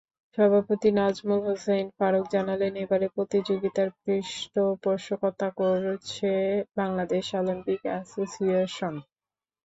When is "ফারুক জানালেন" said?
1.97-2.73